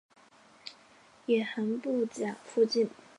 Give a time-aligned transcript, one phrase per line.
[1.27, 2.89] 野寒布岬附近。